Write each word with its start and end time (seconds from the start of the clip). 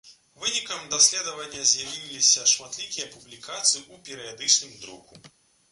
Вынікам 0.43 0.79
даследавання 0.93 1.65
з'явіліся 1.73 2.47
шматлікія 2.53 3.07
публікацыі 3.13 3.83
ў 3.93 3.95
перыядычным 4.11 4.79
друку. 4.85 5.25